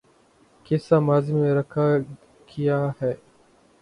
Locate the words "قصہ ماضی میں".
0.65-1.53